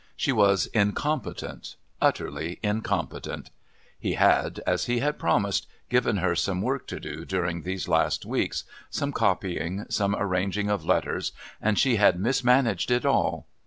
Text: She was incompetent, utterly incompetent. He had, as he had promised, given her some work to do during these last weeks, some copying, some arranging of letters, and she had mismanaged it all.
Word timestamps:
She 0.15 0.31
was 0.31 0.65
incompetent, 0.73 1.75
utterly 2.01 2.59
incompetent. 2.63 3.51
He 3.99 4.13
had, 4.15 4.59
as 4.65 4.85
he 4.85 4.97
had 4.97 5.19
promised, 5.19 5.67
given 5.89 6.17
her 6.17 6.35
some 6.35 6.63
work 6.63 6.87
to 6.87 6.99
do 6.99 7.23
during 7.23 7.61
these 7.61 7.87
last 7.87 8.25
weeks, 8.25 8.63
some 8.89 9.11
copying, 9.11 9.85
some 9.89 10.15
arranging 10.17 10.71
of 10.71 10.83
letters, 10.83 11.33
and 11.61 11.77
she 11.77 11.97
had 11.97 12.19
mismanaged 12.19 12.89
it 12.89 13.05
all. 13.05 13.45